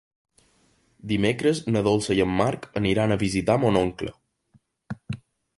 Dimecres 1.11 1.61
na 1.75 1.83
Dolça 1.89 2.17
i 2.21 2.25
en 2.27 2.33
Marc 2.41 2.67
aniran 2.83 3.13
a 3.17 3.21
visitar 3.25 3.61
mon 3.67 3.81
oncle. 3.85 4.15